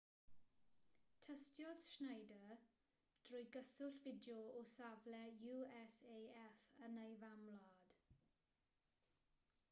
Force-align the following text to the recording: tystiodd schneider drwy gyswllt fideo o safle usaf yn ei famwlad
tystiodd 1.23 1.81
schneider 1.87 2.55
drwy 3.27 3.41
gyswllt 3.55 3.99
fideo 4.05 4.37
o 4.61 4.63
safle 4.71 5.19
usaf 5.41 6.39
yn 6.87 6.97
ei 7.03 7.13
famwlad 7.25 7.85